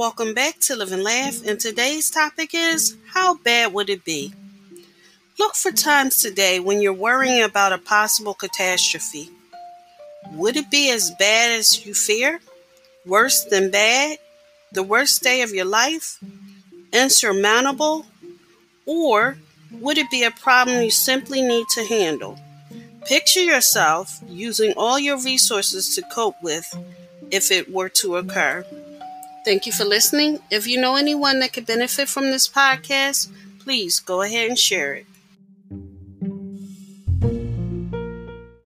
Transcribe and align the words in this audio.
Welcome 0.00 0.32
back 0.32 0.58
to 0.60 0.76
Live 0.76 0.92
and 0.92 1.04
Laugh, 1.04 1.44
and 1.46 1.60
today's 1.60 2.10
topic 2.10 2.54
is 2.54 2.96
How 3.12 3.34
bad 3.34 3.74
would 3.74 3.90
it 3.90 4.02
be? 4.02 4.32
Look 5.38 5.54
for 5.54 5.72
times 5.72 6.22
today 6.22 6.58
when 6.58 6.80
you're 6.80 6.94
worrying 6.94 7.42
about 7.42 7.74
a 7.74 7.76
possible 7.76 8.32
catastrophe. 8.32 9.28
Would 10.32 10.56
it 10.56 10.70
be 10.70 10.90
as 10.90 11.10
bad 11.18 11.52
as 11.52 11.84
you 11.84 11.92
fear? 11.92 12.40
Worse 13.04 13.44
than 13.44 13.70
bad? 13.70 14.16
The 14.72 14.82
worst 14.82 15.22
day 15.22 15.42
of 15.42 15.52
your 15.52 15.66
life? 15.66 16.18
Insurmountable? 16.94 18.06
Or 18.86 19.36
would 19.70 19.98
it 19.98 20.10
be 20.10 20.24
a 20.24 20.30
problem 20.30 20.80
you 20.80 20.90
simply 20.90 21.42
need 21.42 21.66
to 21.74 21.84
handle? 21.84 22.38
Picture 23.04 23.44
yourself 23.44 24.18
using 24.26 24.72
all 24.78 24.98
your 24.98 25.20
resources 25.20 25.94
to 25.94 26.00
cope 26.10 26.42
with 26.42 26.74
if 27.30 27.50
it 27.50 27.70
were 27.70 27.90
to 27.90 28.16
occur. 28.16 28.64
Thank 29.44 29.66
you 29.66 29.72
for 29.72 29.84
listening. 29.84 30.40
If 30.50 30.66
you 30.66 30.80
know 30.80 30.96
anyone 30.96 31.40
that 31.40 31.52
could 31.52 31.66
benefit 31.66 32.08
from 32.08 32.30
this 32.30 32.48
podcast, 32.48 33.28
please 33.58 34.00
go 34.00 34.22
ahead 34.22 34.48
and 34.48 34.58
share 34.58 34.94
it. 34.94 35.06